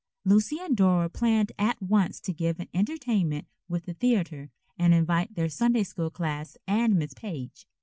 [0.25, 5.35] Lucy and Dora planned at once to give an entertainment with the theatre and invite
[5.35, 7.67] their Sunday school class and Miss Page.